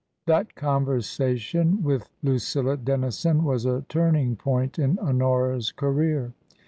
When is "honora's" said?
4.97-5.71